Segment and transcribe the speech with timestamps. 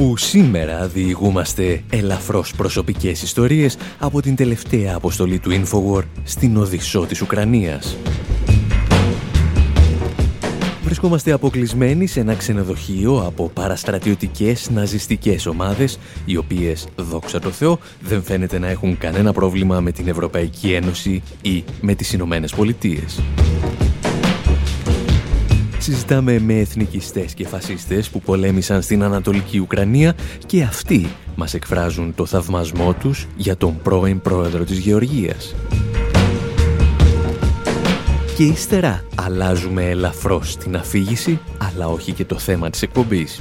[0.00, 7.20] Όπου σήμερα διηγούμαστε ελαφρώς προσωπικές ιστορίες από την τελευταία αποστολή του Infowar στην Οδυσσό της
[7.20, 7.96] Ουκρανίας.
[10.82, 18.22] Βρισκόμαστε αποκλεισμένοι σε ένα ξενοδοχείο από παραστρατιωτικές ναζιστικές ομάδες, οι οποίες, δόξα τω Θεώ, δεν
[18.22, 23.20] φαίνεται να έχουν κανένα πρόβλημα με την Ευρωπαϊκή Ένωση ή με τις Ηνωμένες Πολιτείες
[25.92, 30.14] συζητάμε με εθνικιστές και φασίστες που πολέμησαν στην Ανατολική Ουκρανία
[30.46, 35.54] και αυτοί μας εκφράζουν το θαυμασμό τους για τον πρώην πρόεδρο της Γεωργίας.
[38.36, 43.40] Και ύστερα αλλάζουμε ελαφρώς την αφήγηση, αλλά όχι και το θέμα της εκπομπής.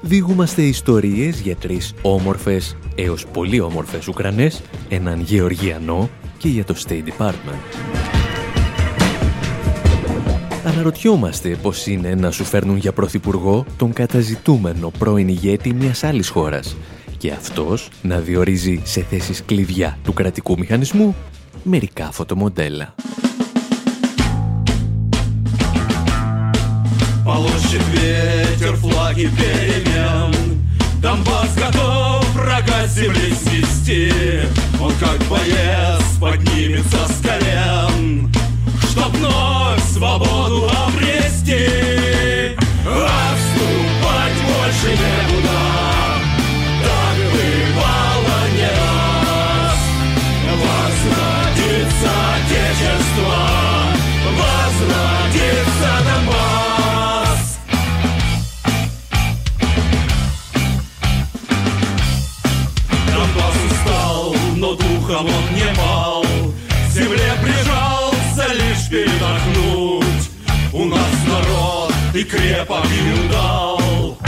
[0.00, 7.04] Διηγούμαστε ιστορίες για τρεις όμορφες έως πολύ όμορφες Ουκρανές, έναν Γεωργιανό και για το State
[7.18, 7.89] Department.
[10.65, 16.75] Αναρωτιόμαστε πώς είναι να σου φέρνουν για πρωθυπουργό τον καταζητούμενο πρώην ηγέτη μιας άλλης χώρας
[17.17, 21.15] και αυτός να διορίζει σε θέσεις κλειδιά του κρατικού μηχανισμού
[21.63, 22.93] μερικά φωτομοντέλα.
[27.25, 30.31] Полощет ветер флаги перемен
[31.03, 34.11] Донбасс готов врага земли снести
[34.79, 38.31] Он как боец поднимется с колен
[38.90, 42.56] Чтоб вновь свободу обрести.
[42.84, 45.60] Отступать больше некуда.
[46.82, 49.80] Так бывало не раз
[50.60, 53.38] Возродится Отечество.
[54.40, 57.42] Возродится Донбасс.
[64.60, 66.19] Духом он не пал
[72.20, 72.84] и крепок.
[72.86, 74.18] И удал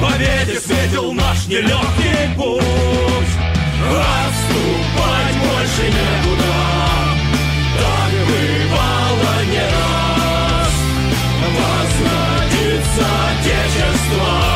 [0.00, 3.34] Победе светил наш нелегкий путь.
[3.86, 6.54] Отступать больше некуда.
[7.78, 10.74] Так бывало не раз.
[11.56, 14.53] Возродится Отечество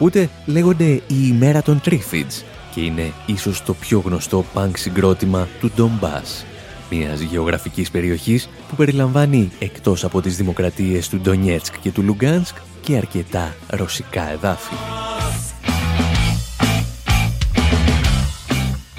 [0.00, 2.44] ακούτε λέγονται η ημέρα των Τρίφιτς
[2.74, 6.44] και είναι ίσως το πιο γνωστό πανκ συγκρότημα του Ντομπάς,
[6.90, 12.96] μιας γεωγραφικής περιοχής που περιλαμβάνει εκτός από τις δημοκρατίες του Ντονιέτσκ και του Λουγκάνσκ και
[12.96, 14.74] αρκετά ρωσικά εδάφη.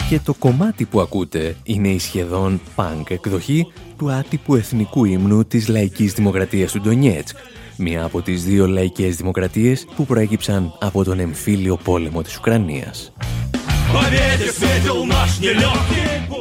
[0.09, 5.67] Και το κομμάτι που ακούτε είναι η σχεδόν πανκ εκδοχή του άτυπου εθνικού ύμνου της
[5.67, 7.37] λαϊκής δημοκρατίας του Ντονιέτσκ,
[7.77, 13.13] μία από τις δύο λαϊκές δημοκρατίες που προέκυψαν από τον εμφύλιο πόλεμο της Ουκρανίας.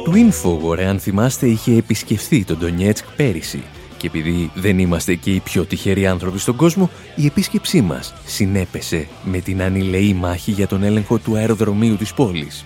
[0.05, 3.63] Το Infowar, αν θυμάστε, είχε επισκεφθεί τον Ντονιέτσκ πέρυσι
[3.97, 9.07] και επειδή δεν είμαστε και οι πιο τυχεροί άνθρωποι στον κόσμο, η επίσκεψή μας συνέπεσε
[9.23, 12.65] με την ανηλεή μάχη για τον έλεγχο του αεροδρομίου της πόλης.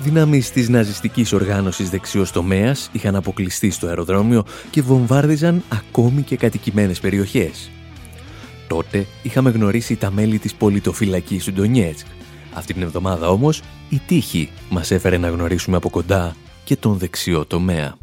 [0.00, 7.00] Δυνάμεις της ναζιστικής οργάνωσης δεξιός τομέας είχαν αποκλειστεί στο αεροδρόμιο και βομβάρδιζαν ακόμη και κατοικημένες
[7.00, 7.70] περιοχές.
[8.68, 12.06] Τότε είχαμε γνωρίσει τα μέλη της πολιτοφυλακής του Ντονιέτσκ.
[12.52, 17.46] Αυτή την εβδομάδα όμως η τύχη μας έφερε να γνωρίσουμε από κοντά και τον δεξιό
[17.46, 17.96] τομέα.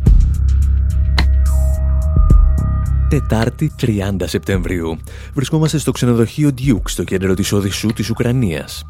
[3.09, 4.97] Τετάρτη 30 Σεπτεμβρίου.
[5.33, 8.86] Βρισκόμαστε στο ξενοδοχείο Duke στο κέντρο της Οδυσσού της Ουκρανίας.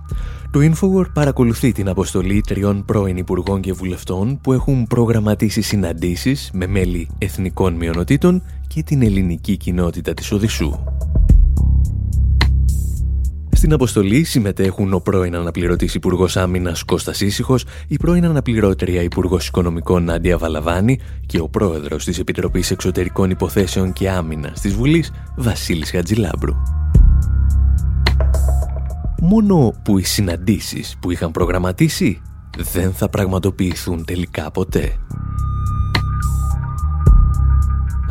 [0.51, 6.67] Το Infowar παρακολουθεί την αποστολή τριών πρώην υπουργών και βουλευτών που έχουν προγραμματίσει συναντήσεις με
[6.67, 10.79] μέλη εθνικών μειονοτήτων και την ελληνική κοινότητα της Οδυσσού.
[13.65, 20.03] Στην αποστολή συμμετέχουν ο πρώην αναπληρωτής Υπουργός Άμυνας Κώστας Ήσυχος, η πρώην αναπληρώτρια Υπουργός Οικονομικών
[20.03, 26.53] Νάντια Βαλαβάνη και ο πρόεδρος της Επιτροπής Εξωτερικών Υποθέσεων και Άμυνας της Βουλής, Βασίλης Χατζηλάμπρου.
[29.21, 32.21] Μόνο που οι συναντήσεις που είχαν προγραμματίσει
[32.73, 34.95] δεν θα πραγματοποιηθούν τελικά ποτέ.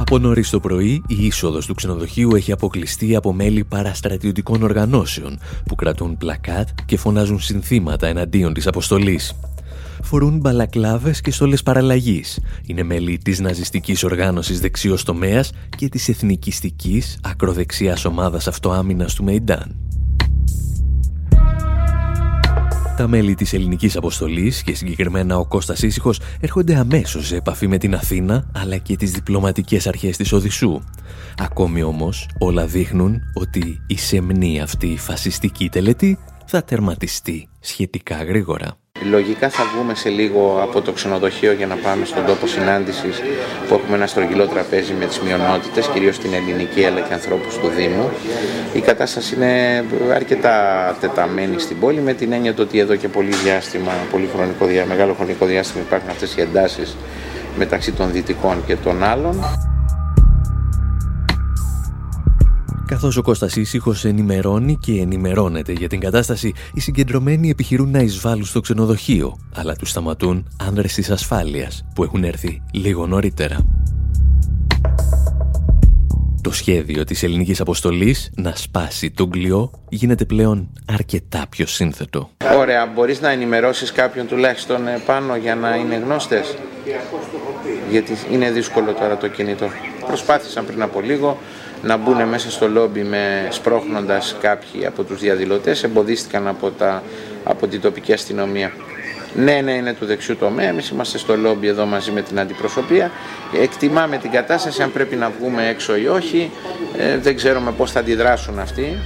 [0.07, 5.75] Από νωρίς το πρωί, η είσοδος του ξενοδοχείου έχει αποκλειστεί από μέλη παραστρατιωτικών οργανώσεων που
[5.75, 9.35] κρατούν πλακάτ και φωνάζουν συνθήματα εναντίον της αποστολής.
[10.03, 12.41] Φορούν μπαλακλάβες και στόλες παραλλαγής.
[12.67, 19.77] Είναι μέλη της ναζιστικής οργάνωσης δεξιός τομέας και της εθνικιστικής ακροδεξιάς ομάδας αυτοάμυνας του Μεϊντάν.
[22.97, 27.79] Τα μέλη της ελληνικής αποστολής και συγκεκριμένα ο Κώστας Ήσυχος έρχονται αμέσως σε επαφή με
[27.79, 30.81] την Αθήνα αλλά και τις διπλωματικές αρχές της Οδυσσού.
[31.39, 38.84] Ακόμη όμως όλα δείχνουν ότι η σεμνή αυτή φασιστική τελετή θα τερματιστεί σχετικά γρήγορα.
[39.11, 43.23] Λογικά θα βγούμε σε λίγο από το ξενοδοχείο για να πάμε στον τόπο συνάντησης
[43.69, 47.69] που έχουμε ένα στρογγυλό τραπέζι με τις μειονότητες, κυρίως την ελληνική αλλά και ανθρώπους του
[47.69, 48.11] Δήμου.
[48.73, 49.85] Η κατάσταση είναι
[50.15, 50.57] αρκετά
[51.01, 55.47] τεταμένη στην πόλη με την έννοια ότι εδώ και πολύ διάστημα, πολύ χρονικό, μεγάλο χρονικό
[55.47, 56.97] διάστημα υπάρχουν αυτές οι εντάσεις
[57.59, 59.45] μεταξύ των δυτικών και των άλλων.
[62.87, 68.45] Καθώς ο Κώστας Ήσυχος ενημερώνει και ενημερώνεται για την κατάσταση, οι συγκεντρωμένοι επιχειρούν να εισβάλλουν
[68.45, 73.59] στο ξενοδοχείο, αλλά τους σταματούν άνδρες της ασφάλειας που έχουν έρθει λίγο νωρίτερα.
[76.41, 82.31] Το σχέδιο της ελληνικής αποστολής να σπάσει τον κλειό γίνεται πλέον αρκετά πιο σύνθετο.
[82.57, 86.55] Ωραία, μπορείς να ενημερώσεις κάποιον τουλάχιστον πάνω για να είναι γνώστες;
[87.91, 89.67] Γιατί είναι δύσκολο τώρα το κινητό.
[90.07, 91.39] Προσπάθησαν πριν από λίγο,
[91.85, 97.03] να μπουν μέσα στο λόμπι με σπρώχνοντας κάποιοι από τους διαδηλωτές, εμποδίστηκαν από, τα,
[97.45, 98.73] από την τοπική αστυνομία.
[99.35, 100.69] Ναι, ναι, είναι του δεξιού τομέα.
[100.69, 103.11] Εμείς είμαστε στο λόμπι εδώ μαζί με την αντιπροσωπεία.
[103.63, 106.51] Εκτιμάμε την κατάσταση, αν πρέπει να βγούμε έξω ή όχι.
[106.99, 108.99] Ε, δεν ξέρουμε πώς θα αντιδράσουν αυτοί.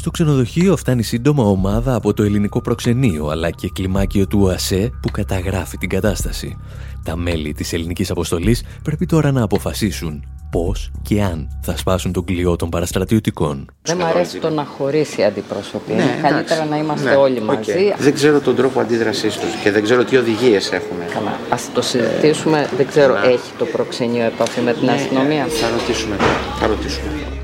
[0.00, 5.10] Στο ξενοδοχείο φτάνει σύντομα ομάδα από το ελληνικό προξενείο αλλά και κλιμάκιο του ΟΑΣΕ που
[5.10, 6.56] καταγράφει την κατάσταση.
[7.04, 12.24] Τα μέλη της ελληνικής αποστολής πρέπει τώρα να αποφασίσουν πώς και αν θα σπάσουν τον
[12.24, 13.70] κλειό των παραστρατιωτικών.
[13.82, 15.92] Δεν μου αρέσει το να χωρίσει η αντιπροσωπή.
[15.92, 17.94] Ναι, Καλύτερα να είμαστε ναι, όλοι μαζί.
[17.98, 20.96] Δεν ξέρω τον τρόπο αντίδρασής τους και δεν ξέρω τι οδηγίες έχουν.
[21.14, 21.38] Καλά.
[21.48, 22.68] Ας το συζητήσουμε.
[22.76, 23.26] δεν ξέρω, ναι.
[23.26, 26.16] έχει το προξενείο επαφή με την ναι, αστυνομία; Θα ρωτήσουμε.
[26.60, 27.39] Θα ρωτήσουμε.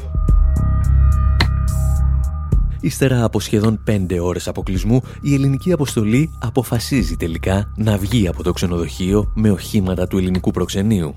[2.86, 8.52] Ύστερα από σχεδόν πέντε ώρες αποκλεισμού, η ελληνική αποστολή αποφασίζει τελικά να βγει από το
[8.52, 11.14] ξενοδοχείο με οχήματα του ελληνικού προξενείου.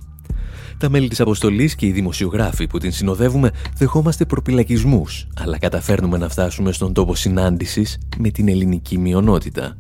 [0.77, 6.29] Τα μέλη της αποστολής και οι δημοσιογράφοι που την συνοδεύουμε δεχόμαστε προπυλακισμούς, αλλά καταφέρνουμε να
[6.29, 9.75] φτάσουμε στον τόπο συνάντησης με την ελληνική μειονότητα.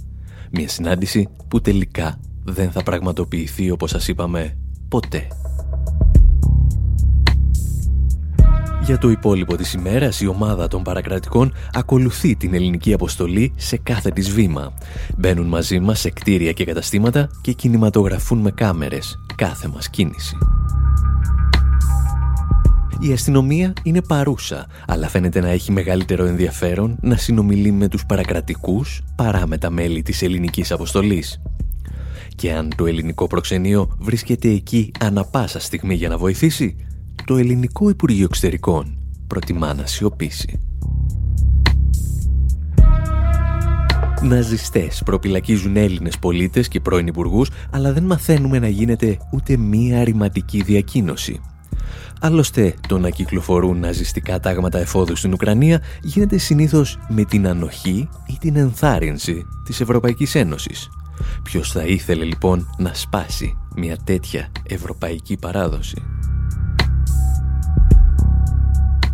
[0.51, 4.57] Μια συνάντηση που τελικά δεν θα πραγματοποιηθεί όπως σας είπαμε
[4.89, 5.27] ποτέ.
[8.89, 14.09] Για το υπόλοιπο της ημέρας, η ομάδα των παρακρατικών ακολουθεί την ελληνική αποστολή σε κάθε
[14.09, 14.73] της βήμα.
[15.17, 20.37] Μπαίνουν μαζί μας σε κτίρια και καταστήματα και κινηματογραφούν με κάμερες κάθε μας κίνηση.
[22.99, 29.03] Η αστυνομία είναι παρούσα, αλλά φαίνεται να έχει μεγαλύτερο ενδιαφέρον να συνομιλεί με τους παρακρατικούς
[29.15, 31.41] παρά με τα μέλη της ελληνικής αποστολής.
[32.35, 36.75] Και αν το ελληνικό προξενείο βρίσκεται εκεί ανα πάσα στιγμή για να βοηθήσει,
[37.25, 38.97] το ελληνικό Υπουργείο Εξωτερικών
[39.27, 40.59] προτιμά να σιωπήσει.
[44.21, 50.61] Ναζιστές προπυλακίζουν Έλληνες πολίτες και πρώην υπουργούς, αλλά δεν μαθαίνουμε να γίνεται ούτε μία αρηματική
[50.61, 51.41] διακίνωση.
[52.21, 58.37] Άλλωστε, το να κυκλοφορούν ναζιστικά τάγματα εφόδου στην Ουκρανία γίνεται συνήθως με την ανοχή ή
[58.39, 60.89] την ενθάρρυνση της Ευρωπαϊκής Ένωσης.
[61.43, 66.03] Ποιος θα ήθελε λοιπόν να σπάσει μια τέτοια ευρωπαϊκή παράδοση;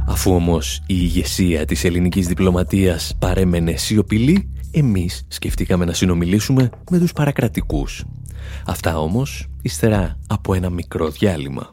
[0.08, 7.14] Αφού όμως η ηγεσία της ελληνικής διπλωματίας παρέμενε σιωπηλή, εμείς σκεφτήκαμε να συνομιλήσουμε με τους
[7.14, 8.06] παρακρατικούς.
[8.66, 11.70] Αυτά όμως ύστερα από ένα μικρό διάλειμμα.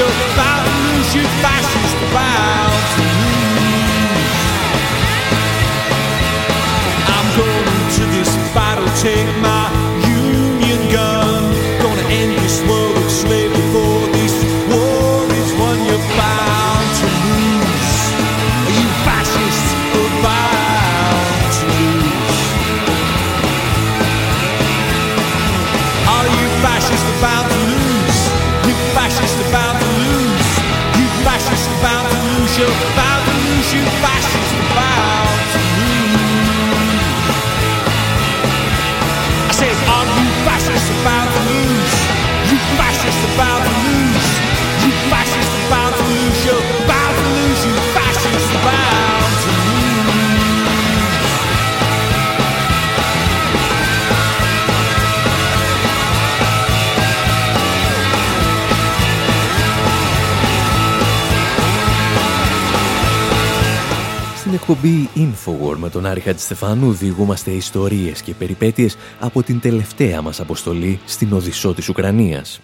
[0.00, 4.32] your bow and lose you fascist bow to lose.
[7.14, 9.64] I'm going to this battle, take my
[10.24, 11.42] union gun,
[11.82, 12.79] gonna end this world.
[64.70, 71.00] Εκπομπή Infowar με τον Άρη Χατζηστεφάνου διηγούμαστε ιστορίες και περιπέτειες από την τελευταία μας αποστολή
[71.06, 72.60] στην Οδυσσό της Ουκρανίας.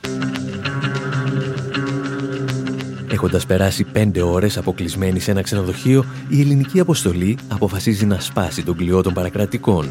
[3.17, 8.77] Έχοντας περάσει πέντε ώρες αποκλεισμένη σε ένα ξενοδοχείο, η ελληνική αποστολή αποφασίζει να σπάσει τον
[8.77, 9.89] κλειό των παρακρατικών.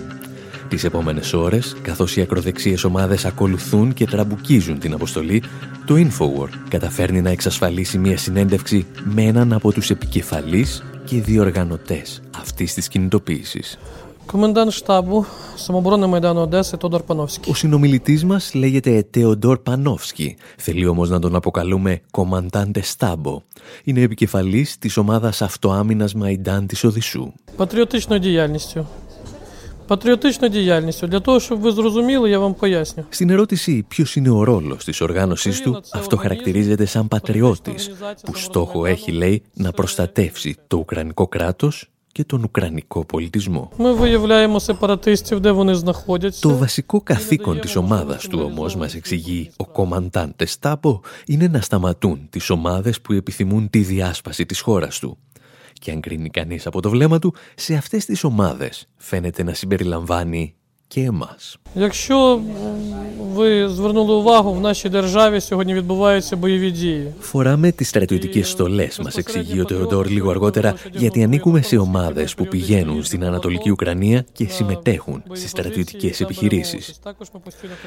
[0.67, 5.44] Τις επόμενες ώρες, καθώς οι ακροδεξίες ομάδες ακολουθούν και τραμπουκίζουν την αποστολή,
[5.86, 12.74] το Infowar καταφέρνει να εξασφαλίσει μια συνέντευξη με έναν από τους επικεφαλείς και διοργανωτές αυτής
[12.74, 13.77] της κινητοποίησης.
[17.05, 17.50] Πανόφσκι.
[17.50, 20.38] Ο συνομιλητής μας λέγεται Τέοντορ Πανόφσκι.
[20.58, 23.41] Θέλει όμως να τον αποκαλούμε Κομμαντάντε Στάμπο.
[23.84, 27.32] Είναι επικεφαλής της ομάδας αυτοάμυνας Μαϊντάν της Οδυσσού.
[29.88, 31.08] Деятельностью.
[31.08, 33.05] Для того, чтобы вы я вам поясню.
[33.10, 37.91] Στην ερώτηση ποιος είναι ο ρόλος της οργάνωσής του, αυτό χαρακτηρίζεται σαν πατριώτης,
[38.24, 43.72] που στόχο έχει, λέει, να προστατεύσει το Ουκρανικό κράτος και τον Ουκρανικό πολιτισμό.
[46.41, 52.27] Το βασικό καθήκον της ομάδας του όμως, μας εξηγεί ο κομμαντάντες Στάπο, είναι να σταματούν
[52.29, 55.17] τις ομάδες που επιθυμούν τη διάσπαση της χώρας του.
[55.74, 60.55] Και αν κρίνει κανείς από το βλέμμα του, σε αυτές τις ομάδες φαίνεται να συμπεριλαμβάνει
[60.96, 61.58] και εμάς.
[67.20, 72.48] Φοράμε τις στρατιωτικές στολές, μας εξηγεί ο Τεοντόρ λίγο αργότερα, γιατί ανήκουμε σε ομάδες που
[72.48, 77.00] πηγαίνουν στην Ανατολική Ουκρανία και συμμετέχουν στις στρατιωτικές επιχειρήσεις.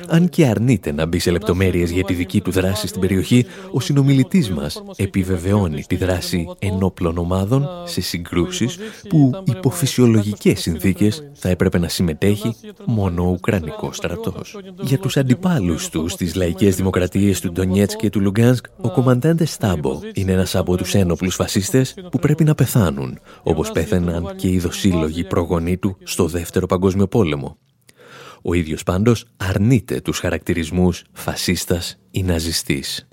[0.09, 3.81] Αν και αρνείται να μπει σε λεπτομέρειες για τη δική του δράση στην περιοχή, ο
[3.81, 11.79] συνομιλητής μας επιβεβαιώνει τη δράση ενόπλων ομάδων σε συγκρούσεις που υπό φυσιολογικές συνθήκες θα έπρεπε
[11.79, 12.57] να συμμετέχει
[12.99, 14.57] μόνο ο Ουκρανικός στρατός.
[14.81, 20.01] Για τους αντιπάλους τους στις λαϊκές δημοκρατίες του Ντονιέτς και του Λουγκάνσκ, ο κομμαντάντες Στάμπο
[20.13, 25.25] είναι ένας από τους ένοπλους φασίστες που πρέπει να πεθάνουν, όπως πέθαιναν και οι δοσύλλογοι
[25.25, 27.57] προγονεί του στο Δεύτερο Παγκόσμιο Πόλεμο.
[28.43, 33.09] Ο ίδιος πάντως αρνείται τους χαρακτηρισμούς φασίστας ή ναζιστής.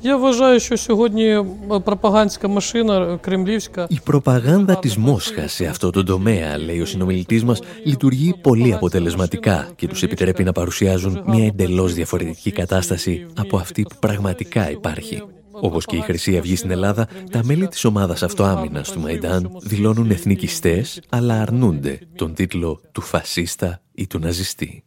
[3.88, 9.70] Η προπαγάνδα της Μόσχας σε αυτό το τομέα, λέει ο συνομιλητής μας, λειτουργεί πολύ αποτελεσματικά
[9.75, 15.24] και τους επιτρέπει να παρουσιάζουν μια εντελώς διαφορετική κατάσταση από αυτή που πραγματικά υπάρχει.
[15.62, 20.12] Όπως και η Χρυσή Αυγή στην Ελλάδα, τα μέλη της ομάδας αυτοάμυνας του Μαϊντάν δηλώνουν
[20.12, 24.83] εθνικιστές, αλλά αρνούνται τον τίτλο του φασίστα ή του ναζιστή.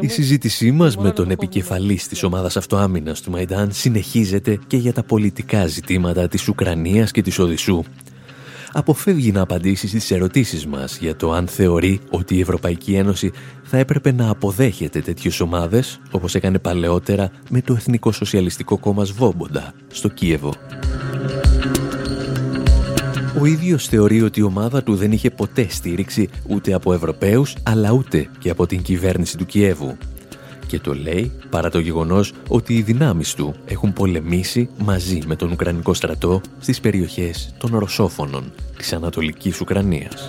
[0.00, 5.02] Η συζήτησή μας με τον επικεφαλής της ομάδας αυτοάμυνας του Μαϊντάν συνεχίζεται και για τα
[5.02, 7.82] πολιτικά ζητήματα της Ουκρανίας και της Οδυσσού
[8.72, 13.76] αποφεύγει να απαντήσει στις ερωτήσεις μας για το αν θεωρεί ότι η Ευρωπαϊκή Ένωση θα
[13.76, 20.08] έπρεπε να αποδέχεται τέτοιες ομάδες, όπως έκανε παλαιότερα με το Εθνικό Σοσιαλιστικό Κόμμα Σβόμποντα στο
[20.08, 20.52] Κίεβο.
[23.40, 27.90] Ο ίδιος θεωρεί ότι η ομάδα του δεν είχε ποτέ στήριξη ούτε από Ευρωπαίους, αλλά
[27.90, 29.96] ούτε και από την κυβέρνηση του Κιέβου
[30.72, 35.50] και το λέει παρά το γεγονός ότι οι δυνάμεις του έχουν πολεμήσει μαζί με τον
[35.50, 40.28] Ουκρανικό στρατό στις περιοχές των Ρωσόφωνων της Ανατολικής Ουκρανίας.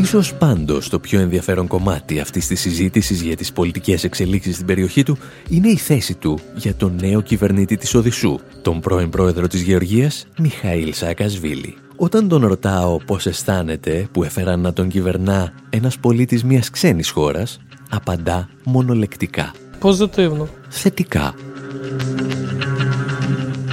[0.00, 5.02] Ίσως πάντως το πιο ενδιαφέρον κομμάτι αυτής της συζήτησης για τις πολιτικές εξελίξεις στην περιοχή
[5.02, 5.18] του
[5.48, 10.26] είναι η θέση του για τον νέο κυβερνήτη της Οδυσσού, τον πρώην πρόεδρο της Γεωργίας,
[10.38, 11.76] Μιχαήλ Σακασβίλη.
[12.02, 17.60] Όταν τον ρωτάω πώς αισθάνεται που έφεραν να τον κυβερνά ένας πολίτης μιας ξένης χώρας,
[17.90, 19.52] απαντά μονολεκτικά.
[19.82, 20.46] Positivno.
[20.68, 21.34] Θετικά.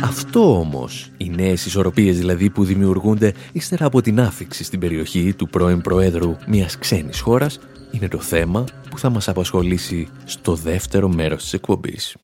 [0.04, 5.50] Αυτό όμως, οι νέες ισορροπίες δηλαδή που δημιουργούνται ύστερα από την άφηξη στην περιοχή του
[5.50, 7.60] πρώην Προέδρου μιας ξένης χώρας,
[7.92, 12.16] είναι το θέμα που θα μας απασχολήσει στο δεύτερο μέρος της εκπομπής.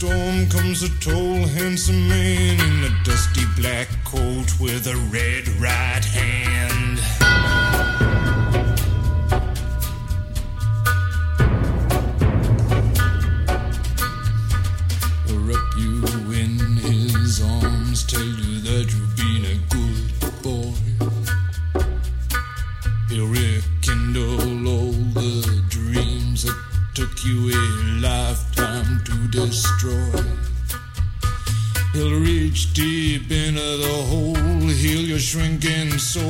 [0.00, 6.02] storm comes a tall, handsome man in a dusty black coat with a red right
[6.02, 7.59] hand.
[36.00, 36.29] so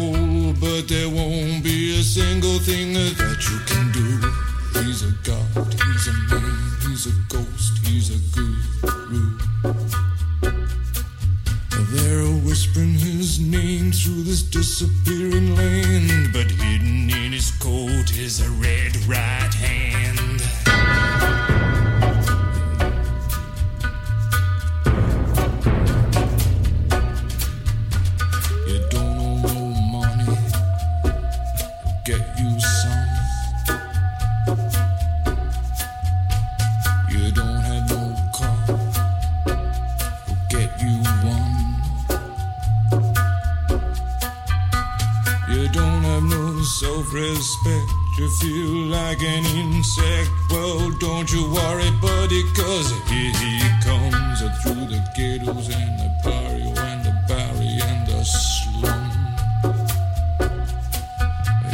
[51.80, 57.84] everybody, cause here he comes uh, through the ghettos and the barrio and the barrio
[57.84, 59.10] and the slum.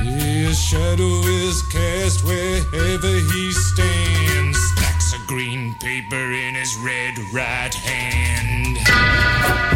[0.05, 7.75] His shadow is cast wherever he stands, stacks of green paper in his red right
[7.75, 9.76] hand.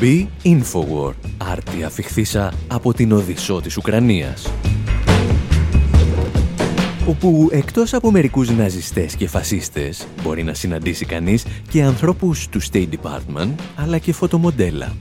[0.00, 4.52] Εκπομπή Infowar, άρτια φιχθήσα από την Οδυσσό της Ουκρανίας.
[7.06, 12.88] Όπου εκτός από μερικούς ναζιστές και φασίστες μπορεί να συναντήσει κανείς και ανθρώπους του State
[12.88, 14.96] Department αλλά και φωτομοντέλα.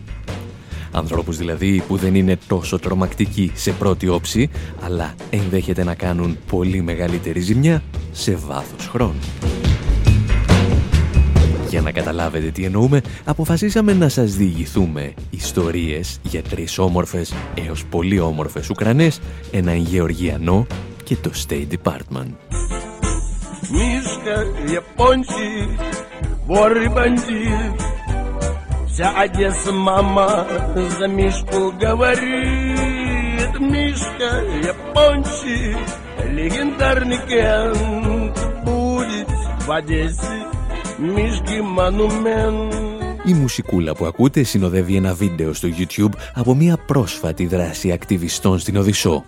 [0.92, 4.50] Ανθρώπους δηλαδή που δεν είναι τόσο τρομακτικοί σε πρώτη όψη
[4.82, 9.20] αλλά ενδέχεται να κάνουν πολύ μεγαλύτερη ζημιά σε βάθος χρόνου
[11.97, 18.21] Για να καταλάβετε τι εννοούμε, αποφασίσαμε να σας διηγηθούμε ιστορίες για τρεις όμορφες έως πολύ
[18.21, 20.67] όμορφες Ουκρανές, έναν Γεωργιανό
[21.05, 22.33] και το State Department.
[23.75, 24.37] Мишка,
[24.81, 25.71] япончик,
[26.49, 27.77] вор и бандит
[28.91, 30.29] Вся Одесса мама
[30.99, 34.31] за Мишку говорит Мишка,
[34.73, 35.85] япончик,
[36.39, 39.31] легендарный кент Будет
[39.67, 40.56] в Одессе
[43.26, 48.78] η μουσικούλα που ακούτε συνοδεύει ένα βίντεο στο YouTube από μια πρόσφατη δράση ακτιβιστών στην
[48.78, 49.26] Οδυσσό.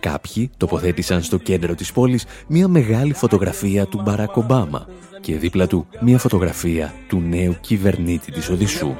[0.00, 4.86] Κάποιοι τοποθέτησαν στο κέντρο της πόλης μια μεγάλη φωτογραφία του Μπαράκ Ομπάμα
[5.20, 8.94] και δίπλα του μια φωτογραφία του νέου κυβερνήτη της Οδυσσού.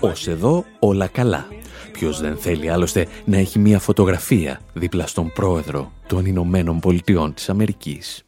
[0.00, 1.46] Ως εδώ όλα καλά.
[2.00, 7.48] Ποιος δεν θέλει άλλωστε να έχει μια φωτογραφία δίπλα στον πρόεδρο των Ηνωμένων Πολιτειών της
[7.48, 8.24] Αμερικής.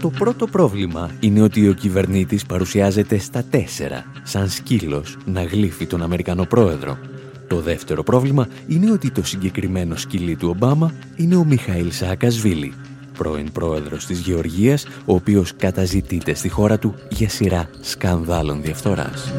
[0.00, 6.02] Το πρώτο πρόβλημα είναι ότι ο κυβερνήτης παρουσιάζεται στα τέσσερα, σαν σκύλος να γλύφει τον
[6.02, 6.98] Αμερικανό πρόεδρο.
[7.46, 12.74] Το δεύτερο πρόβλημα είναι ότι το συγκεκριμένο σκυλί του Ομπάμα είναι ο Μιχαήλ Σαακασβίλη,
[13.18, 19.32] πρώην πρόεδρος της Γεωργίας, ο οποίος καταζητείται στη χώρα του για σειρά σκανδάλων διαφθοράς.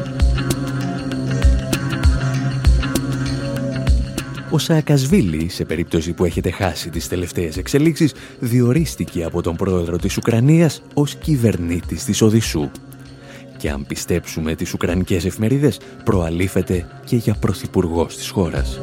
[4.50, 10.16] Ο Σαακασβίλη, σε περίπτωση που έχετε χάσει τις τελευταίες εξελίξεις, διορίστηκε από τον πρόεδρο της
[10.16, 12.70] Ουκρανίας ως κυβερνήτης της Οδυσσού.
[13.56, 18.80] Και αν πιστέψουμε τις Ουκρανικές εφημερίδες, προαλήφεται και για πρωθυπουργός της χώρας.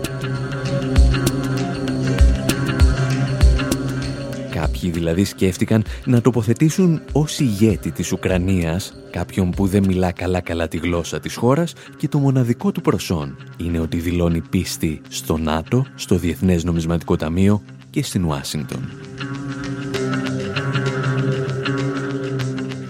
[4.59, 10.77] Κάποιοι δηλαδή σκέφτηκαν να τοποθετήσουν ως ηγέτη της Ουκρανίας κάποιον που δεν μιλά καλά-καλά τη
[10.77, 16.15] γλώσσα της χώρας και το μοναδικό του προσόν είναι ότι δηλώνει πίστη στο ΝΑΤΟ, στο
[16.15, 18.89] Διεθνές Νομισματικό Ταμείο και στην Ουάσιγκτον.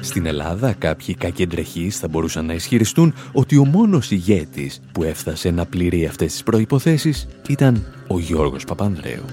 [0.01, 5.65] Στην Ελλάδα κάποιοι κακεντρεχείς θα μπορούσαν να ισχυριστούν ότι ο μόνος ηγέτης που έφτασε να
[5.65, 9.23] πληρεί αυτές τις προϋποθέσεις ήταν ο Γιώργος Παπανδρέου.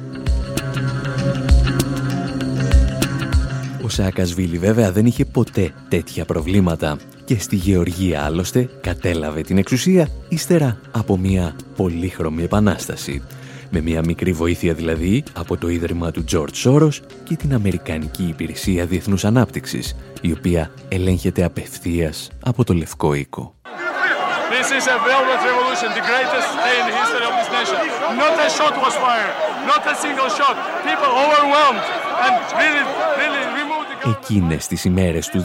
[3.84, 10.08] Ο Σαακασβίλη βέβαια δεν είχε ποτέ τέτοια προβλήματα και στη Γεωργία άλλωστε κατέλαβε την εξουσία
[10.28, 13.22] ύστερα από μια πολύχρωμη επανάσταση
[13.70, 18.86] Με μια μικρή βοήθεια δηλαδή από το Ίδρυμα του George Soros και την Αμερικανική Υπηρεσία
[18.86, 23.54] Διεθνούς Ανάπτυξης, η οποία ελέγχεται απευθείας από το Λευκό Οίκο.
[24.58, 27.78] This is a velvet revolution, the greatest day in the history of this nation.
[28.22, 29.34] Not a shot was fired,
[29.72, 30.54] not a single shot.
[30.88, 31.84] People overwhelmed
[32.24, 32.84] and really,
[33.20, 33.63] really
[34.06, 35.44] Εκείνες τις ημέρες του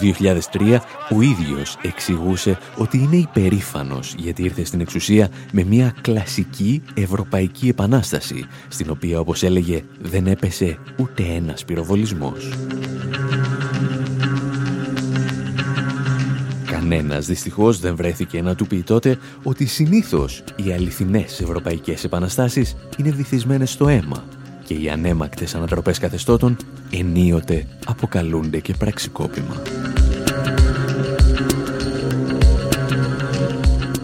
[0.51, 7.67] 2003 ο ίδιος εξηγούσε ότι είναι υπερήφανος γιατί ήρθε στην εξουσία με μια κλασική ευρωπαϊκή
[7.67, 12.53] επανάσταση στην οποία όπως έλεγε δεν έπεσε ούτε ένας πυροβολισμός.
[16.65, 23.11] Κανένας δυστυχώς δεν βρέθηκε να του πει τότε ότι συνήθως οι αληθινές ευρωπαϊκές επαναστάσεις είναι
[23.11, 24.23] βυθισμένες στο αίμα
[24.69, 26.57] και οι ανέμακτες ανατροπές καθεστώτων
[26.89, 29.61] ενίοτε αποκαλούνται και πραξικόπημα.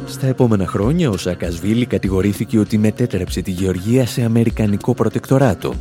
[0.06, 5.74] Στα επόμενα χρόνια ο Σακασβίλη κατηγορήθηκε ότι μετέτρεψε τη Γεωργία σε αμερικανικό προτεκτοράτο.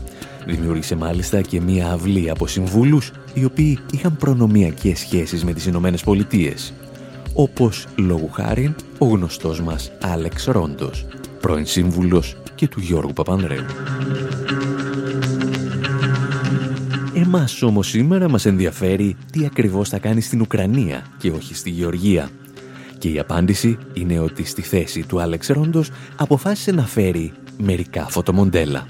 [0.47, 6.03] Δημιούργησε μάλιστα και μία αυλή από συμβούλους οι οποίοι είχαν προνομιακές σχέσεις με τις Ηνωμένες
[6.03, 6.73] Πολιτείες.
[7.35, 11.07] Όπως λόγου χάρη ο γνωστός μας Άλεξ Ρόντος,
[11.41, 13.65] πρώην σύμβουλος και του Γιώργου Παπανδρέου.
[17.37, 22.31] Εμάς όμως σήμερα μας ενδιαφέρει τι ακριβώς θα κάνει στην Ουκρανία και όχι στη Γεωργία.
[22.99, 28.87] Και η απάντηση είναι ότι στη θέση του Άλεξ Ρόντος αποφάσισε να φέρει μερικά φωτομοντέλα.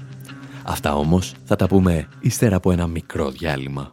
[0.63, 3.91] Αυτά όμως θα τα πούμε ύστερα από ένα μικρό διάλειμμα.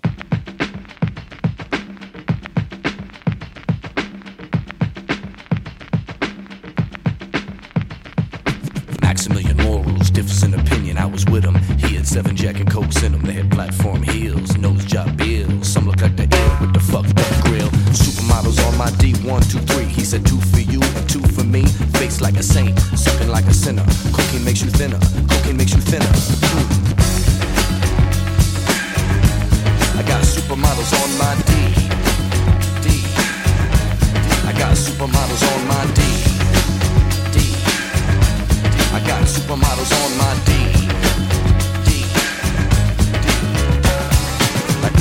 [12.12, 13.23] Seven Jack and Cokes in them.
[13.23, 14.22] They had platform heels,
[18.73, 19.85] on my D, one, two, three.
[19.85, 21.65] He said two for you, two for me.
[21.99, 23.85] Face like a saint, sucking like a sinner.
[24.13, 26.07] Cocaine makes you thinner, cocaine makes you thinner.
[26.07, 26.83] Mm.
[29.99, 31.53] I got supermodels on my D.
[32.85, 32.87] D.
[34.49, 36.03] I got supermodels on my D.
[37.33, 37.37] D.
[38.97, 40.53] I got supermodels on my D.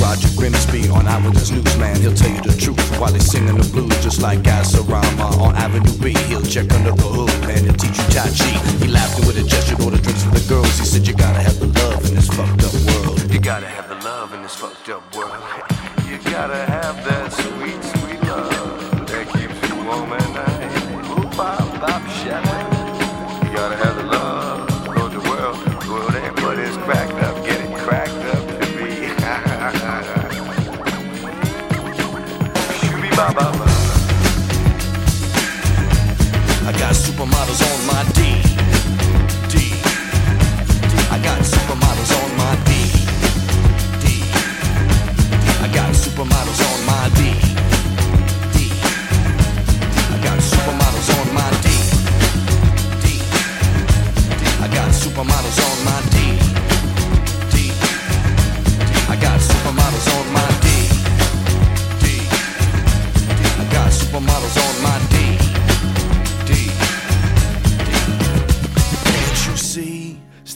[0.02, 1.94] Roger Grimsby on Eyewitness Newsman.
[2.00, 5.96] He'll tell you the truth while he's singing the blues, just like Gasarama on Avenue
[6.02, 6.12] B.
[6.26, 8.50] He'll check under the hood, man, and teach you Tai Chi.
[8.82, 10.76] He laughed with a gesture, order drinks for the girls.
[10.76, 13.32] He said, You gotta have the love in this fucked up world.
[13.32, 15.38] You gotta have the love in this fucked up world.
[16.10, 17.81] You gotta have that sweet,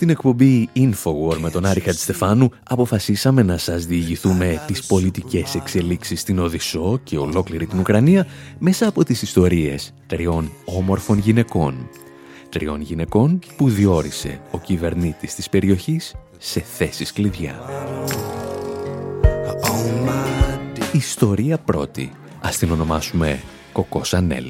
[0.06, 6.38] Στην εκπομπή Infowar με τον Άρη Χατζηστεφάνου αποφασίσαμε να σας διηγηθούμε τις πολιτικές εξελίξεις στην
[6.38, 8.26] Οδυσσό και ολόκληρη την Ουκρανία
[8.58, 11.88] μέσα από τις ιστορίες τριών όμορφων γυναικών.
[12.48, 17.60] Τριών γυναικών που διόρισε ο κυβερνήτης της περιοχής σε θέσεις κλειδιά.
[20.92, 22.12] Ιστορία πρώτη.
[22.40, 23.40] Ας την ονομάσουμε
[23.72, 24.46] Κοκός Σανέλ.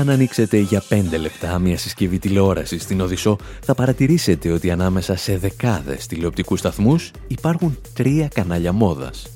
[0.00, 5.36] Αν ανοίξετε για 5 λεπτά μια συσκευή τηλεόραση στην Οδυσσό, θα παρατηρήσετε ότι ανάμεσα σε
[5.36, 9.26] δεκάδες τηλεοπτικούς σταθμούς υπάρχουν τρία κανάλια μόδας.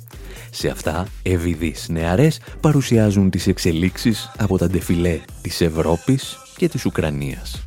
[0.50, 7.64] Σε αυτά, ευηδείς νεαρές παρουσιάζουν τις εξελίξεις από τα ντεφιλέ της Ευρώπης και της Ουκρανίας.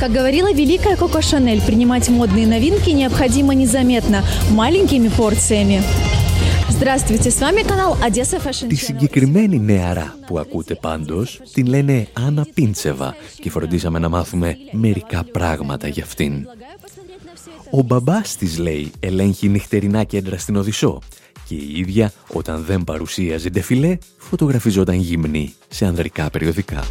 [0.00, 5.82] Как говорила великая Коко Шанель, принимать модные новинки необходимо незаметно, маленькими порциями.
[8.67, 15.23] Τη συγκεκριμένη νεαρά που ακούτε πάντως την λένε Άννα Πίντσεβα και φροντίσαμε να μάθουμε μερικά
[15.23, 16.47] πράγματα για αυτήν.
[17.71, 21.01] Ο μπαμπάς της, λέει, ελέγχει νυχτερινά κέντρα στην Οδυσσό
[21.47, 26.83] και η ίδια, όταν δεν παρουσίαζε ντεφιλέ, φωτογραφιζόταν γυμνή σε ανδρικά περιοδικά.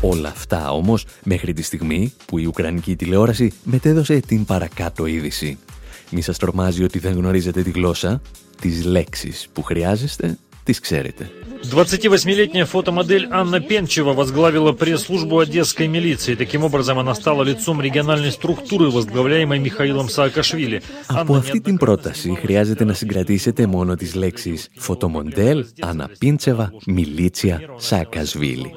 [0.00, 5.58] Όλα αυτά όμως μέχρι τη στιγμή που η Ουκρανική τηλεόραση μετέδωσε την παρακάτω είδηση.
[6.11, 8.21] Μη σας τρομάζει ότι δεν γνωρίζετε τη γλώσσα,
[8.61, 11.31] τις λέξεις που χρειάζεστε, τις ξέρετε.
[11.61, 16.35] 28-летняя фотомодель Анна Пенчева возглавила пресс-службу Одесской милиции.
[16.35, 20.81] Таким образом, она стала лицом региональной структуры, возглавляемой Михаилом Саакашвили.
[21.07, 28.71] Από αυτή την πρόταση χρειάζεται να συγκρατήσετε μόνο τις λέξεις φωτομοντέλ, Άννα Πίντσεβα, μιλίτσια, Σαακασβίλη.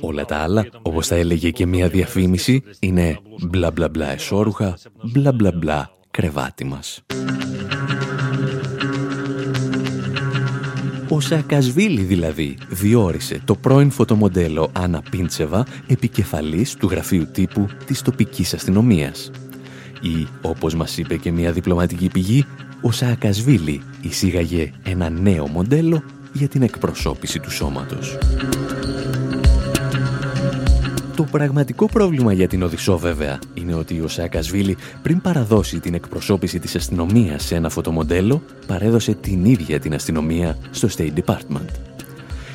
[0.00, 5.32] Όλα τα άλλα, όπως θα έλεγε και μια διαφήμιση, είναι μπλα μπλα μπλα εσώρουχα, μπλα
[5.32, 7.03] μπλα μπλα κρεβάτι μας.
[11.09, 18.53] Ο Σακασβίλη δηλαδή διόρισε το πρώην φωτομοντέλο Άννα Πίντσεβα επικεφαλής του γραφείου τύπου της τοπικής
[18.53, 19.31] αστυνομίας.
[20.01, 22.45] Ή, όπως μας είπε και μια διπλωματική πηγή,
[22.81, 28.17] ο Σακασβίλη εισήγαγε ένα νέο μοντέλο για την εκπροσώπηση του σώματος.
[31.15, 36.59] Το πραγματικό πρόβλημα για την Οδυσσό βέβαια είναι ότι ο Σακασβίλη πριν παραδώσει την εκπροσώπηση
[36.59, 41.69] της αστυνομίας σε ένα φωτομοντέλο παρέδωσε την ίδια την αστυνομία στο State Department.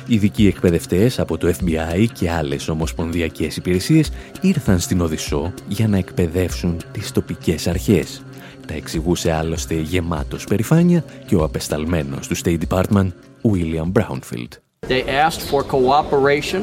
[0.07, 6.77] Ειδικοί εκπαιδευτές από το FBI και άλλες ομοσπονδιακές υπηρεσίες ήρθαν στην Οδυσσό για να εκπαιδεύσουν
[6.91, 8.21] τις τοπικές αρχές.
[8.67, 13.09] Τα εξηγούσε άλλωστε γεμάτος περηφάνεια και ο απεσταλμένος του State Department,
[13.41, 14.66] William Brownfield.
[14.87, 16.61] They asked for cooperation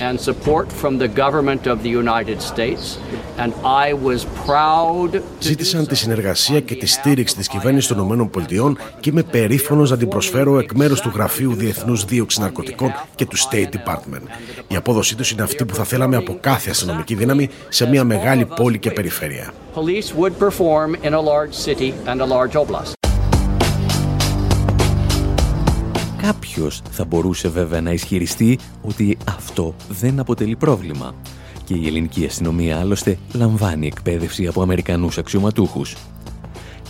[0.00, 2.98] and support from the government of the United States
[3.38, 8.46] and I was proud Ζήτησαν τη συνεργασία και τη στήριξη της κυβέρνησης των ΗΠΑ
[9.00, 13.36] και είμαι περήφανος να την προσφέρω εκ μέρους του Γραφείου Διεθνούς Δίωξης Ναρκωτικών και του
[13.38, 14.26] State Department.
[14.68, 18.46] Η απόδοσή τους είναι αυτή που θα θέλαμε από κάθε αστυνομική δύναμη σε μια μεγάλη
[18.56, 19.52] πόλη και περιφέρεια.
[19.76, 22.95] police would perform in a large city and a large oblast.
[26.22, 31.14] Κάποιος θα μπορούσε βέβαια να ισχυριστεί ότι αυτό δεν αποτελεί πρόβλημα.
[31.64, 35.96] Και η ελληνική αστυνομία άλλωστε λαμβάνει εκπαίδευση από Αμερικανούς αξιωματούχους.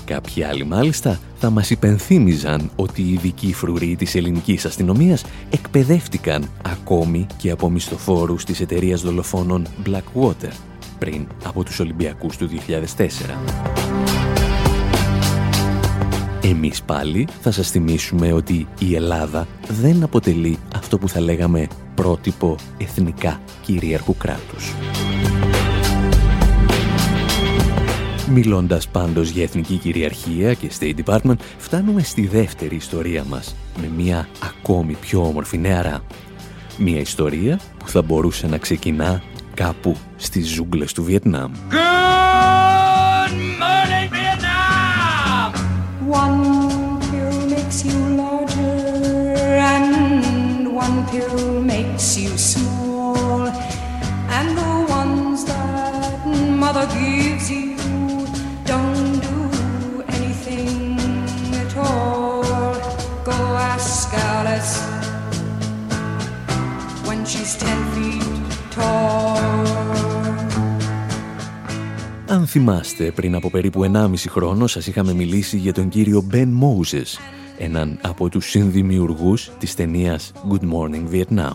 [0.04, 7.26] Κάποιοι άλλοι μάλιστα θα μας υπενθύμιζαν ότι οι ειδικοί φρουροί της ελληνικής αστυνομίας εκπαιδεύτηκαν ακόμη
[7.36, 10.52] και από μισθοφόρους της εταιρείας δολοφόνων Blackwater
[10.98, 14.25] πριν από τους Ολυμπιακούς του 2004.
[16.48, 22.56] Εμείς πάλι θα σας θυμίσουμε ότι η Ελλάδα δεν αποτελεί αυτό που θα λέγαμε πρότυπο
[22.76, 24.74] εθνικά κυρίαρχου κράτους.
[28.30, 34.28] Μιλώντας πάντως για εθνική κυριαρχία και State Department, φτάνουμε στη δεύτερη ιστορία μας, με μια
[34.42, 36.00] ακόμη πιο όμορφη νεαρά.
[36.78, 39.22] Μια ιστορία που θα μπορούσε να ξεκινά
[39.54, 41.52] κάπου στις ζούγκλες του Βιετνάμ.
[41.70, 42.75] One
[72.86, 77.18] θυμάστε, πριν από περίπου 1,5 χρόνο σας είχαμε μιλήσει για τον κύριο Ben Moses,
[77.58, 81.54] έναν από τους συνδημιουργούς της ταινίας Good Morning Vietnam.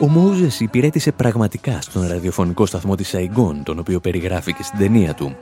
[0.00, 5.14] Ο Moses υπηρέτησε πραγματικά στον ραδιοφωνικό σταθμό της Saigon, τον οποίο περιγράφει και στην ταινία
[5.14, 5.36] του.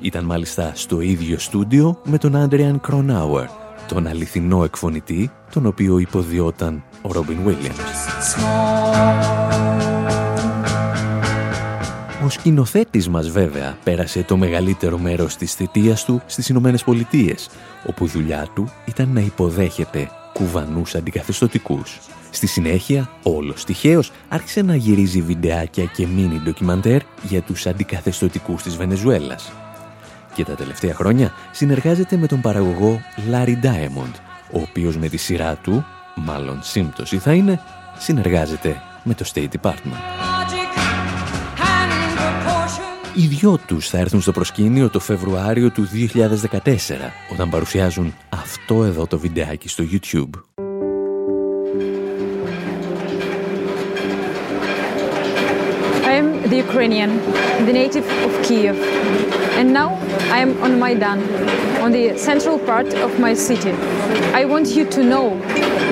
[0.00, 3.46] Ήταν μάλιστα στο ίδιο στούντιο με τον Adrian Cronauer,
[3.88, 7.94] τον αληθινό εκφωνητή, τον οποίο υποδιόταν ο Robin Williams.
[12.24, 17.48] Ο σκηνοθέτης μας βέβαια πέρασε το μεγαλύτερο μέρος της θητείας του στις Ηνωμένες Πολιτείες,
[17.86, 22.00] όπου δουλειά του ήταν να υποδέχεται κουβανούς αντικαθεστωτικούς.
[22.30, 28.76] Στη συνέχεια, όλος τυχαίως, άρχισε να γυρίζει βιντεάκια και μίνι ντοκιμαντέρ για τους αντικαθεστωτικούς της
[28.76, 29.52] Βενεζουέλας.
[30.34, 33.00] Και τα τελευταία χρόνια συνεργάζεται με τον παραγωγό
[33.30, 34.12] Larry Diamond,
[34.52, 37.60] ο οποίος με τη σειρά του, μάλλον σύμπτωση θα είναι,
[37.98, 40.43] συνεργάζεται με το State Department.
[43.16, 45.88] Οι δυο τους θα έρθουν στο προσκήνιο το Φεβρουάριο του
[46.54, 46.68] 2014,
[47.32, 50.30] όταν παρουσιάζουν αυτό εδώ το βιντεάκι στο YouTube.
[56.06, 57.10] I am the Ukrainian,
[57.68, 58.76] the native of Kiev.
[59.60, 59.90] And now
[60.36, 61.18] I am on Maidan,
[61.84, 63.72] on the central part of my city.
[64.40, 65.26] I want you to know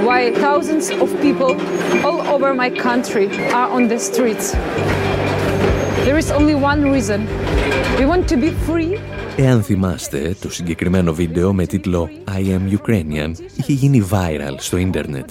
[0.06, 1.52] why thousands of people
[2.06, 3.26] all over my country
[3.58, 4.46] are on the streets.
[6.04, 7.20] There is only one reason.
[7.98, 8.98] We want to be free
[9.36, 15.30] Εάν θυμάστε, το συγκεκριμένο βίντεο με τίτλο I am Ukrainian είχε γίνει viral στο ίντερνετ.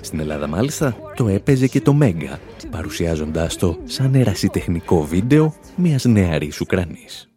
[0.00, 2.38] Στην Ελλάδα μάλιστα το έπαιζε και το Μέγκα,
[2.70, 7.28] παρουσιάζοντάς το σαν ερασιτεχνικό βίντεο μιας νεαρής Ουκρανής.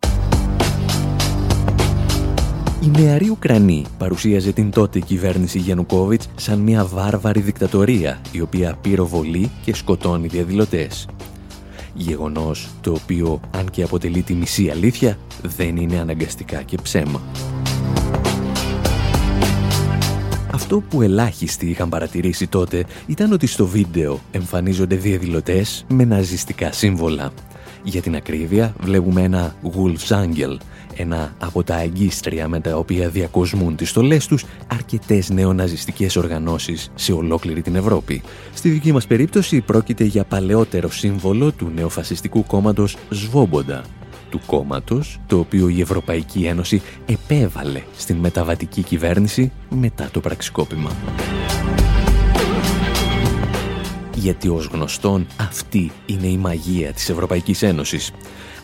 [2.83, 9.51] Η νεαρή Ουκρανή παρουσίαζε την τότε κυβέρνηση Γιαννουκόβιτς σαν μια βάρβαρη δικτατορία η οποία πυροβολεί
[9.63, 11.07] και σκοτώνει διαδηλωτές.
[12.01, 17.21] Γεγονός το οποίο, αν και αποτελεί τη μισή αλήθεια, δεν είναι αναγκαστικά και ψέμα.
[20.51, 27.31] Αυτό που ελάχιστοι είχαν παρατηρήσει τότε ήταν ότι στο βίντεο εμφανίζονται διαδηλωτές με ναζιστικά σύμβολα.
[27.83, 30.57] Για την ακρίβεια βλέπουμε ένα Wolf's Angel,
[31.01, 37.13] ένα από τα αγκίστρια με τα οποία διακοσμούν τις στολές τους αρκετές νεοναζιστικές οργανώσεις σε
[37.13, 38.21] ολόκληρη την Ευρώπη.
[38.53, 43.83] Στη δική μας περίπτωση πρόκειται για παλαιότερο σύμβολο του νεοφασιστικού κόμματος Σβόμποντα,
[44.29, 50.91] του κόμματος το οποίο η Ευρωπαϊκή Ένωση επέβαλε στην μεταβατική κυβέρνηση μετά το πραξικόπημα.
[54.15, 58.11] Γιατί ως γνωστόν αυτή είναι η μαγεία της Ευρωπαϊκής Ένωσης.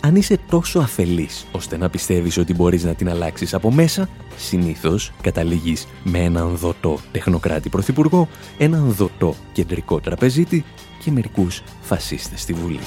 [0.05, 5.11] Αν είσαι τόσο αφελής ώστε να πιστεύεις ότι μπορείς να την αλλάξεις από μέσα, συνήθως
[5.21, 8.27] καταλήγεις με έναν δοτό τεχνοκράτη πρωθυπουργό,
[8.57, 10.65] έναν δοτό κεντρικό τραπεζίτη
[11.03, 12.79] και μερικούς φασίστες στη Βουλή.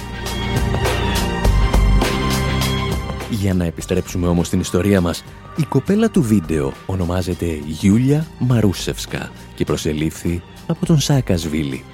[3.31, 5.25] Για να επιστρέψουμε όμως στην ιστορία μας,
[5.57, 11.85] η κοπέλα του βίντεο ονομάζεται Γιούλια Μαρούσευσκα και προσελήφθη από τον Σάκασβίλη.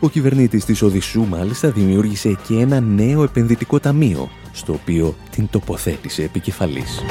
[0.00, 6.22] Ο κυβερνήτης της Οδυσσού μάλιστα δημιούργησε και ένα νέο επενδυτικό ταμείο, στο οποίο την τοποθέτησε
[6.22, 7.02] επικεφαλής.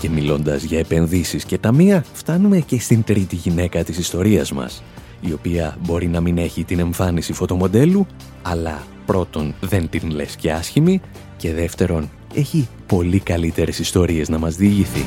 [0.00, 4.82] Και μιλώντας για επενδύσεις και ταμεία, φτάνουμε και στην τρίτη γυναίκα της ιστορίας μας,
[5.20, 8.06] η οποία μπορεί να μην έχει την εμφάνιση φωτομοντέλου,
[8.42, 11.00] αλλά πρώτον δεν την λες και άσχημη
[11.36, 15.04] και δεύτερον έχει πολύ καλύτερες ιστορίες να μας διηγηθεί.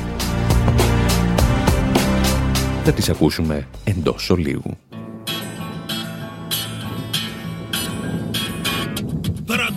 [2.84, 4.87] Θα τις ακούσουμε εντός ολίγου.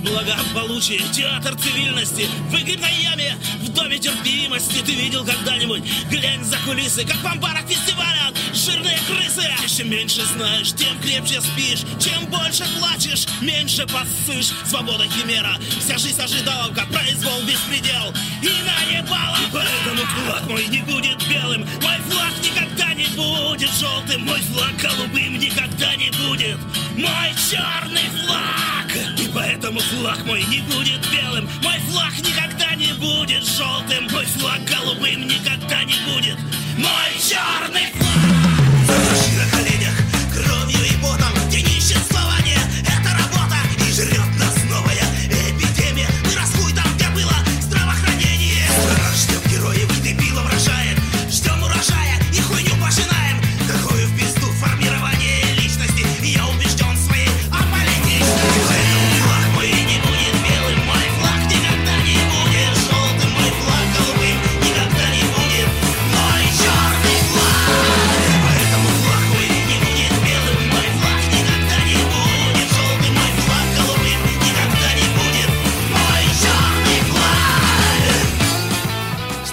[0.01, 4.83] Благополучия, театр цивильности, в яме, в доме терпимости.
[4.83, 5.83] Ты видел когда-нибудь?
[6.09, 9.47] Глянь за кулисы, как в амбарах фестиваля, жирные крысы.
[9.81, 11.81] Чем меньше знаешь, тем крепче спишь.
[11.99, 14.51] Чем больше плачешь, меньше поссышь.
[14.67, 18.13] Свобода химера, вся жизнь ожидаловка, произвол, беспредел.
[18.43, 21.61] И наебало, поэтому флаг мой не будет белым.
[21.81, 24.25] Мой флаг никогда не будет желтым.
[24.25, 26.57] Мой флаг голубым никогда не будет.
[26.95, 28.70] Мой черный флаг.
[29.33, 31.49] Поэтому флаг мой не будет белым.
[31.63, 34.07] Мой флаг никогда не будет желтым.
[34.11, 36.37] Мой флаг голубым никогда не будет.
[36.77, 38.40] Мой черный флаг.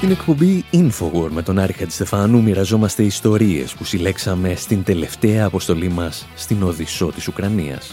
[0.08, 6.26] Στην εκπομπή Infowar με τον Άρη Χατζηστεφάνου μοιραζόμαστε ιστορίες που συλλέξαμε στην τελευταία αποστολή μας
[6.34, 7.92] στην Οδυσσό της Ουκρανίας.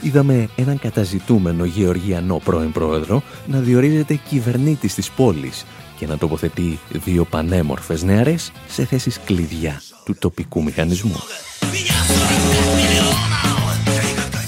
[0.00, 5.64] Είδαμε έναν καταζητούμενο γεωργιανό πρώην πρόεδρο να διορίζεται κυβερνήτης της πόλης
[5.96, 11.16] και να τοποθετεί δύο πανέμορφες νεαρές σε θέσεις κλειδιά του τοπικού μηχανισμού.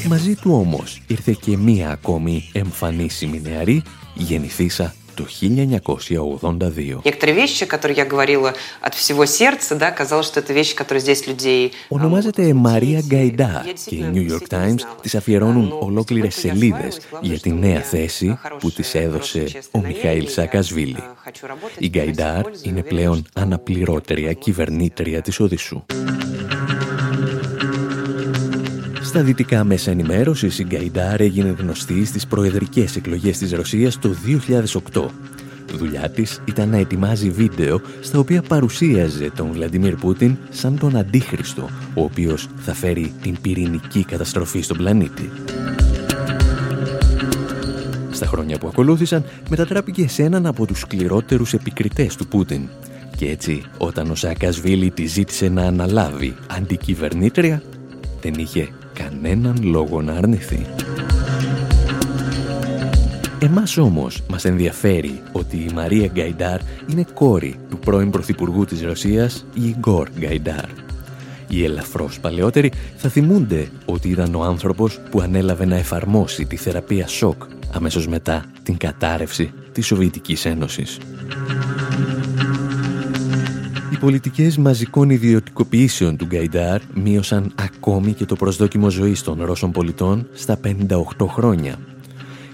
[0.09, 3.83] Μαζί του όμως ήρθε και μία ακόμη εμφανίσιμη νεαρή,
[4.15, 7.01] γεννηθήσα το 1982.
[11.89, 17.81] Ονομάζεται Μαρία Γκαϊντά και οι New York Times της αφιερώνουν ολόκληρες σελίδες για τη νέα
[17.81, 21.03] θέση που της έδωσε ο Μιχαήλ Σακασβίλη.
[21.79, 25.85] Η Γκαϊντάρ είναι πλέον αναπληρώτερη κυβερνήτρια της Οδυσσού.
[29.13, 34.15] Στα δυτικά μέσα ενημέρωσης, η Γκαϊντάρ έγινε γνωστή στις προεδρικές εκλογές της Ρωσίας το
[34.93, 35.11] 2008.
[35.77, 41.69] Δουλειά της ήταν να ετοιμάζει βίντεο στα οποία παρουσίαζε τον Βλαντιμίρ Πούτιν σαν τον αντίχριστο,
[41.95, 45.31] ο οποίος θα φέρει την πυρηνική καταστροφή στον πλανήτη.
[48.11, 52.69] Στα χρόνια που ακολούθησαν, μετατράπηκε σε έναν από τους σκληρότερους επικριτές του Πούτιν.
[53.17, 57.63] Και έτσι, όταν ο Σακασβίλη τη ζήτησε να αναλάβει αντικυβερνήτρια,
[58.21, 60.67] δεν είχε κανέναν λόγο να αρνηθεί.
[63.39, 69.45] Εμάς όμως μας ενδιαφέρει ότι η Μαρία Γκαϊντάρ είναι κόρη του πρώην Πρωθυπουργού της Ρωσίας,
[69.55, 70.65] Ιγκόρ Γκαϊντάρ.
[71.49, 77.09] Οι ελαφρώς παλαιότεροι θα θυμούνται ότι ήταν ο άνθρωπος που ανέλαβε να εφαρμόσει τη θεραπεία
[77.09, 80.99] σοκ αμέσως μετά την κατάρρευση της Σοβιετικής Ένωσης.
[84.03, 90.29] Οι πολιτικές μαζικών ιδιωτικοποιήσεων του Γκαϊντάρ μείωσαν ακόμη και το προσδόκιμο ζωής των Ρώσων πολιτών
[90.33, 91.79] στα 58 χρόνια.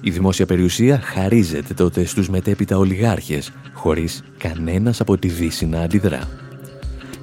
[0.00, 6.28] Η δημόσια περιουσία χαρίζεται τότε στους μετέπειτα ολιγάρχες, χωρίς κανένας από τη Δύση να αντιδρά.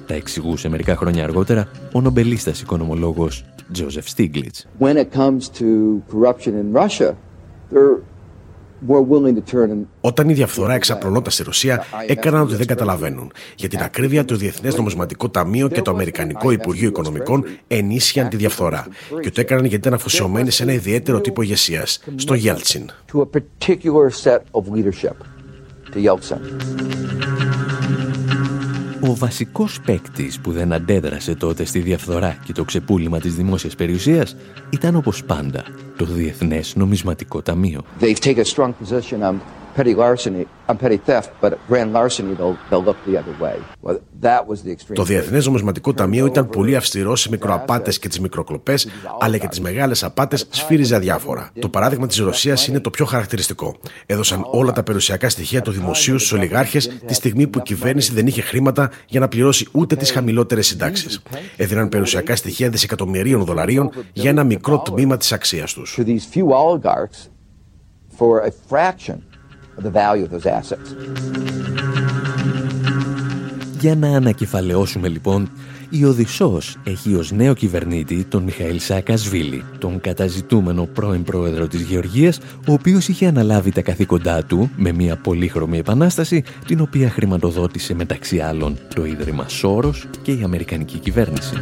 [0.06, 4.66] Τα εξηγούσε μερικά χρόνια αργότερα ο νομπελίστας οικονομολόγος Τζόζεφ Στίγκλιτς.
[4.78, 5.66] When it comes to
[6.12, 7.14] corruption in Russia,
[7.72, 8.15] there
[10.00, 13.32] όταν η διαφθορά εξαπλωνόταν στη Ρωσία, έκαναν ότι δεν καταλαβαίνουν.
[13.56, 18.86] Για την ακρίβεια, το Διεθνές Νομισματικό Ταμείο και το Αμερικανικό Υπουργείο Οικονομικών ενίσχυαν τη διαφθορά.
[19.20, 22.90] Και το έκαναν γιατί ήταν αφοσιωμένοι σε ένα ιδιαίτερο τύπο ηγεσίας, στον Γέλτσιν.
[29.08, 34.36] Ο βασικός παίκτης που δεν αντέδρασε τότε στη διαφθορά και το ξεπούλημα της δημόσιας περιουσίας
[34.70, 35.64] ήταν όπως πάντα
[35.96, 37.80] το Διεθνές Νομισματικό Ταμείο.
[44.94, 48.88] Το Διεθνές Νομισματικό Ταμείο ήταν πολύ αυστηρός σε μικροαπάτες και τις μικροκλοπές,
[49.20, 51.50] αλλά και τις μεγάλες απάτες σφύριζε αδιάφορα.
[51.58, 53.76] Το παράδειγμα της Ρωσίας είναι το πιο χαρακτηριστικό.
[54.06, 58.26] Έδωσαν όλα τα περιουσιακά στοιχεία του δημοσίου στους ολιγάρχες τη στιγμή που η κυβέρνηση δεν
[58.26, 61.22] είχε χρήματα για να πληρώσει ούτε τις χαμηλότερες συντάξεις.
[61.56, 65.98] Έδιναν περιουσιακά στοιχεία δισεκατομμυρίων δολαρίων για ένα μικρό τμήμα της αξίας τους
[69.82, 70.94] the value of those assets.
[73.80, 75.50] Για να ανακεφαλαιώσουμε λοιπόν,
[75.90, 82.38] η Οδυσσός έχει ως νέο κυβερνήτη τον Μιχαήλ Σακασβίλη, τον καταζητούμενο πρώην πρόεδρο της Γεωργίας,
[82.68, 88.38] ο οποίος είχε αναλάβει τα καθήκοντά του με μια πολύχρωμη επανάσταση, την οποία χρηματοδότησε μεταξύ
[88.38, 91.54] άλλων το Ίδρυμα Σόρος και η Αμερικανική κυβέρνηση.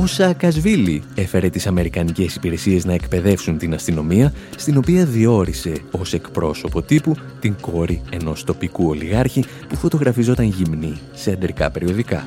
[0.00, 6.82] Ο Σακασβίλη έφερε τις Αμερικανικές υπηρεσίες να εκπαιδεύσουν την αστυνομία, στην οποία διόρισε ως εκπρόσωπο
[6.82, 12.26] τύπου την κόρη ενός τοπικού ολιγάρχη που φωτογραφιζόταν γυμνή σε αντρικά περιοδικά.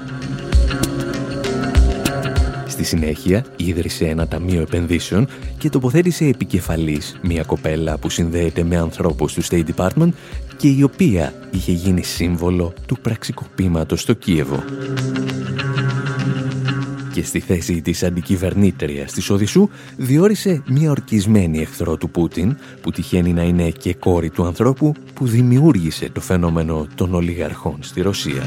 [2.67, 9.34] Στη συνέχεια ίδρυσε ένα ταμείο επενδύσεων και τοποθέτησε επικεφαλής μια κοπέλα που συνδέεται με ανθρώπους
[9.34, 10.11] του State Department
[10.57, 14.63] και η οποία είχε γίνει σύμβολο του πραξικοπήματος στο Κίεβο
[17.12, 23.34] και στη θέση της αντικυβερνήτριας της Οδυσσού διόρισε μια ορκισμένη εχθρό του Πούτιν που τυχαίνει
[23.34, 28.43] να είναι και κόρη του ανθρώπου που δημιούργησε το φαινόμενο των ολιγαρχών στη Ρωσία.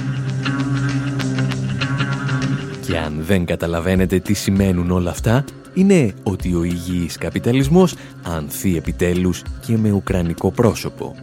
[2.86, 5.44] Και αν δεν καταλαβαίνετε τι σημαίνουν όλα αυτά,
[5.74, 11.14] είναι ότι ο υγιής καπιταλισμός ανθεί επιτέλους και με ουκρανικό πρόσωπο.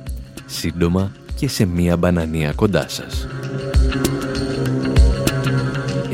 [0.45, 3.27] Σύντομα και σε μία μπανανία κοντά σας.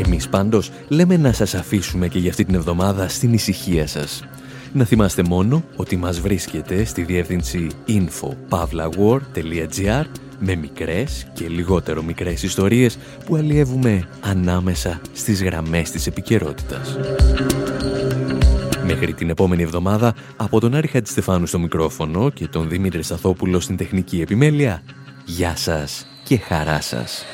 [0.08, 4.24] Εμείς πάντως λέμε να σας αφήσουμε και για αυτή την εβδομάδα στην ησυχία σας.
[4.74, 10.06] Να θυμάστε μόνο ότι μας βρίσκεται στη διεύθυνση info.pavlawar.gr
[10.40, 16.98] με μικρές και λιγότερο μικρές ιστορίες που αλλιεύουμε ανάμεσα στις γραμμές της επικαιρότητας.
[18.86, 23.78] Μέχρι την επόμενη εβδομάδα, από τον Άρη Χατζηστεφάνου στο μικρόφωνο και τον Δημήτρη Σαθόπουλο στην
[23.78, 24.82] τεχνική επιμέλεια,
[25.26, 27.26] γεια σας και χαρά σας.